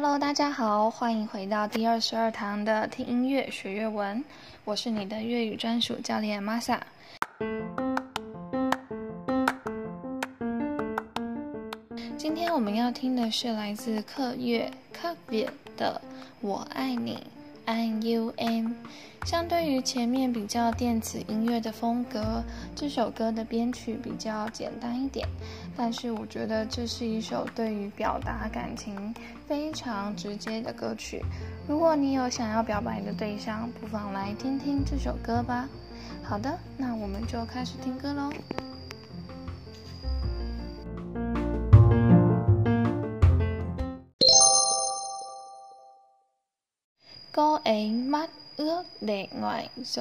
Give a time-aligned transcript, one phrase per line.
[0.00, 4.24] Hello，大家好，欢迎回到第二十二堂的听音乐学粤文。
[4.64, 6.78] 我是你的粤语专属教练 Masa。
[12.16, 16.00] 今天我们要听的是来自客乐 k v i 的
[16.42, 17.16] 《我爱你》。
[17.68, 18.72] N U M，
[19.26, 22.42] 相对于前面比较电子音乐的风格，
[22.74, 25.28] 这首歌的编曲比较简单一点。
[25.76, 29.14] 但是我觉得这是一首对于表达感情
[29.46, 31.22] 非常直接的歌曲。
[31.68, 35.68] 如果你有想要表白的对象，不妨来听听这首歌吧。
[36.22, 38.32] 好的，那我们就开始听歌喽。
[47.38, 48.84] calling my lover
[49.32, 49.96] my name is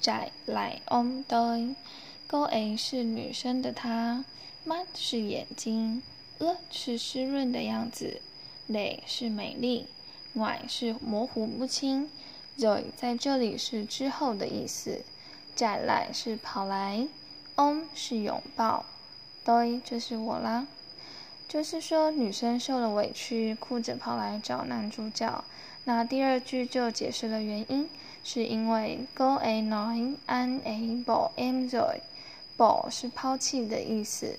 [0.00, 4.24] jay 来 ong daygoing 是女生的她
[4.64, 6.00] my 是眼睛
[6.38, 8.20] a 是湿润的样子
[8.68, 9.88] lệ 是美丽
[10.34, 12.08] 晚是模糊不清
[12.56, 15.02] ，Roi 在这里是之后的意思
[15.56, 17.08] jay 来是跑来
[17.56, 18.86] ，ON 是拥抱
[19.44, 20.68] 对就是我啦
[21.48, 25.42] 就是说女生受了委屈哭着跑来找男主角
[25.88, 27.88] 那第二句就解释了原因，
[28.24, 32.00] 是因为 go a nine an a bo enjoy
[32.56, 34.36] bo 是抛弃的意思。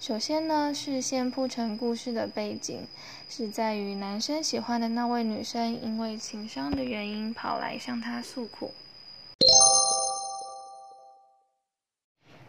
[0.00, 2.86] 首先呢，是先铺成故事的背景，
[3.28, 8.72] 是在于男生喜欢的那位女生因为情商的原因跑来向他诉苦。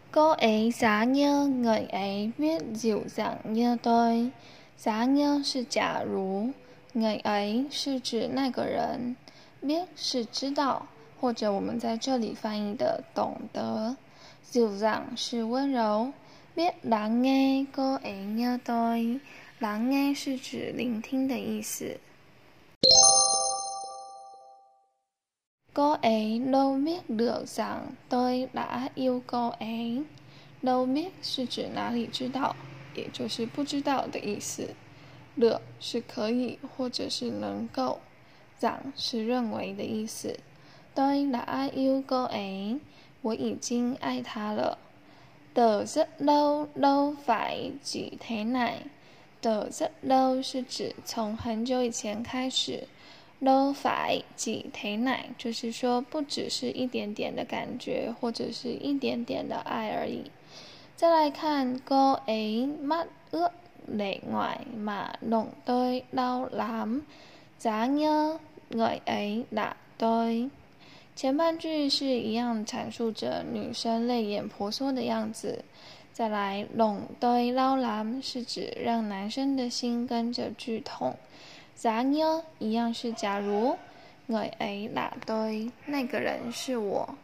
[0.09, 4.31] Cô ấy giả như người ấy biết dịu dàng như tôi.
[4.79, 6.53] Giả như 是假如
[6.97, 9.15] ，người ấy 是指那个人
[9.61, 10.87] ，biết 是知道，
[11.21, 13.95] 或者我们在这里翻译的懂得。
[14.51, 16.11] dịu dàng 是温柔
[16.55, 19.19] ，biết lắng nghe cô ấy như tôi.
[19.59, 21.99] lắng nghe 是指聆听的意思。
[25.73, 30.03] Cô ấy đâu biết được rằng tôi đã yêu cô ấy.
[30.63, 32.55] Đâu biết 是指哪里知道，
[32.95, 34.73] 也就是不知道的意思。
[35.37, 37.99] 了是可以或者是能够
[38.59, 40.37] ，rằng 是认为的意思。
[40.95, 42.79] Tôi đã yêu cô ấy，
[43.21, 44.77] 我已经爱他了。
[45.53, 48.81] Từ rất lâu đâu phải chỉ thế này。
[49.41, 52.87] Từ rất lâu 是指从很久以前开始。
[53.39, 60.31] No phải chỉ thế này，就是说不只是一点点的感觉，或者是一点点的爱而已。
[60.95, 63.51] 再来看，cô ấy mắt ướt
[63.87, 67.01] lệ ngoài mà lòng tôi đau lắm,
[67.59, 68.37] giá như
[68.69, 70.49] người ấy là tôi。
[71.15, 75.63] 前半句是一样阐述着女生泪眼婆娑的样子。
[76.13, 81.15] 再来，lòng tôi đau lắm 是指让男生的心跟着剧痛。
[81.75, 83.77] 假如一样是假如
[84.27, 87.15] ，người ấy là tôi，那个人是我。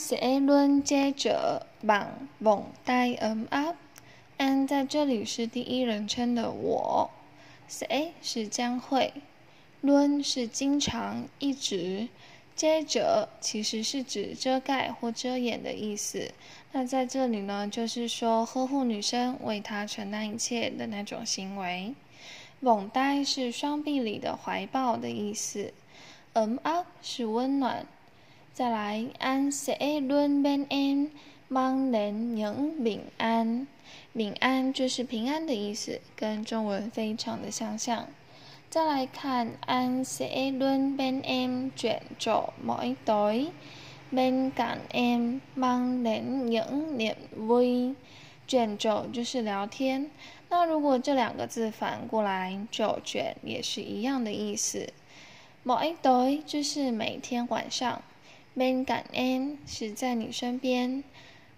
[0.00, 7.10] Sẽ luôn che chở bằng vòng tay ấm áp，an 在这里是第一人称的我
[7.68, 9.12] ，sẽ 是将会
[9.82, 12.08] 伦是经常、一直。
[12.56, 16.32] 接着其实是指遮盖或遮掩的意思。
[16.72, 21.94] 那在这里呢，就是说呵护女生，为她承担一切的那种行为。
[22.60, 25.72] 网呆是双臂里的怀抱的意思。
[26.32, 27.86] 嗯啊是温暖。
[28.52, 31.08] 再来，安 sẽ luôn bên em
[31.48, 33.66] mang đến những bình an。
[34.14, 38.06] bình an 就是平安的意思，跟中文非常的相像。
[38.68, 43.48] 再来看，anh sẽ luôn bên em chuyện trò mỗi tối,
[44.12, 47.94] bên cạnh em mang đến những niềm vui。
[48.46, 50.10] 卷轴就是聊天，
[50.48, 54.92] 那如果这两个字反过来，就卷也是一样的意思。
[55.64, 58.02] mỗi tối 就是每天晚上
[58.54, 61.02] ，bên cạnh em 是在你身边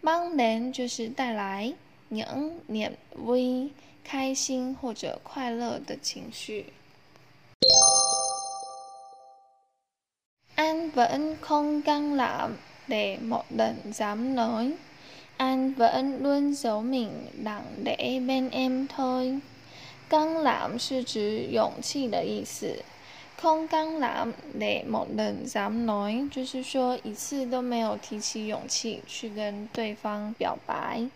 [0.03, 1.73] ，mang đến 就是带来
[2.09, 3.71] ，những niềm vui
[4.05, 6.67] 开心或者快乐的情绪。
[10.55, 12.57] An vẫn không can đảm
[12.89, 19.41] để một lần dám nói，An vẫn luôn giấu mình lặng để bên em thôi.
[20.09, 22.85] Can đảm 是指勇气的意思。
[23.43, 31.09] 空干 đảm để một lần dám nói 就是说一次都没有提起勇气去跟对方表白。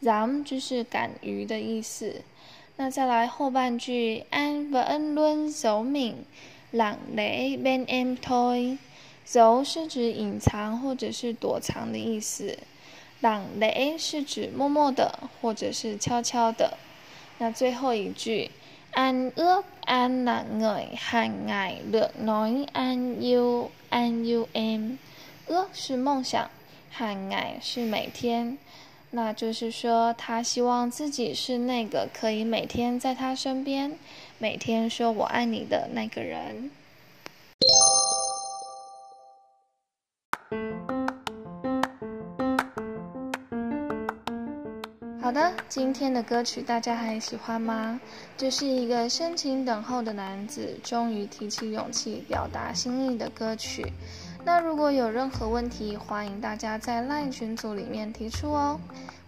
[0.00, 2.22] dám 就是敢于的意思。
[2.76, 6.14] 那再来后半句，anh vẫn luôn giấu mình
[6.72, 8.78] lặng lẽ bên em thôi。
[9.26, 12.56] giấu 是指隐藏或者是躲藏的意思。
[13.20, 16.78] 朗雷是指默默的或者是悄悄的。
[17.38, 18.52] 那最后一句
[18.94, 24.98] ，an ước an là người hàng ngày được nói an yêu an yêu em。
[25.46, 26.50] ước 是梦想
[26.90, 28.56] ，hàng ngày 是每天。
[29.10, 33.96] 那就是说，他希望自己是那个可以每天在他身边，
[34.38, 36.70] 每天说我爱你的那个人。
[45.24, 47.98] 好的，今天的歌曲大家还喜欢吗？
[48.36, 53.90] 这是一个深情等候的男子终于提起勇气表达心意的歌曲。
[54.44, 58.78] 那如果有任何问题，欢迎大家在 LINE 群组里面提出哦。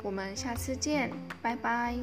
[0.03, 1.11] 我们下次见，
[1.41, 1.97] 拜拜。